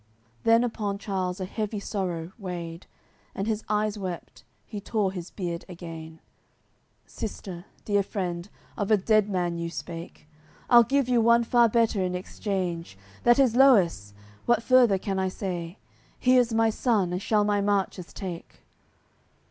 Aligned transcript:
Then 0.45 0.63
upon 0.63 0.97
Charles 0.97 1.39
a 1.39 1.45
heavy 1.45 1.79
sorrow 1.79 2.31
weighed, 2.39 2.87
And 3.35 3.45
his 3.45 3.63
eyes 3.69 3.99
wept, 3.99 4.43
he 4.65 4.81
tore 4.81 5.11
his 5.11 5.29
beard 5.29 5.63
again: 5.69 6.21
"Sister, 7.05 7.65
dear 7.85 8.01
friend, 8.01 8.49
of 8.75 8.89
a 8.89 8.97
dead 8.97 9.29
man 9.29 9.59
you 9.59 9.69
spake. 9.69 10.27
I'll 10.71 10.81
give 10.81 11.07
you 11.07 11.21
one 11.21 11.43
far 11.43 11.69
better 11.69 12.01
in 12.01 12.15
exchange, 12.15 12.97
That 13.21 13.37
is 13.37 13.55
Loewis, 13.55 14.15
what 14.47 14.63
further 14.63 14.97
can 14.97 15.19
I 15.19 15.27
say; 15.27 15.77
He 16.17 16.35
is 16.35 16.51
my 16.51 16.71
son, 16.71 17.13
and 17.13 17.21
shall 17.21 17.43
my 17.43 17.61
marches 17.61 18.11
take." 18.11 18.61